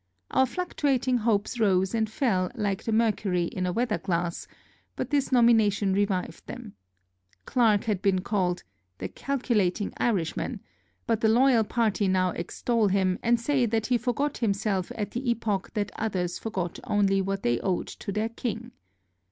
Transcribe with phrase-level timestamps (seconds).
[0.31, 4.47] Our fluctuating hopes rose and fell Hke the mer cury in a weather glass,
[4.95, 6.73] but this nomination revived them.
[7.45, 8.63] Clarke had been called
[8.97, 10.61] ^^the calculating Irish man,^'
[11.05, 14.91] but the loyal party now extol him, and say that 359 FRANCE he forgot himself
[14.99, 18.71] at the epoch that others forgot only what they owed to their king.